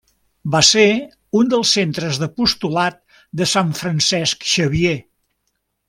[0.53, 0.85] Va ser
[1.41, 2.97] un dels centres d'apostolat
[3.43, 4.99] de sant Francesc Xavier.